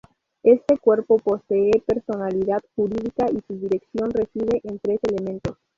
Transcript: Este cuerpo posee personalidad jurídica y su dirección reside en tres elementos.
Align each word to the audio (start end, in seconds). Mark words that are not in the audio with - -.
Este 0.41 0.79
cuerpo 0.79 1.17
posee 1.17 1.69
personalidad 1.85 2.59
jurídica 2.75 3.27
y 3.31 3.39
su 3.45 3.53
dirección 3.59 4.09
reside 4.09 4.59
en 4.63 4.79
tres 4.79 4.99
elementos. 5.03 5.57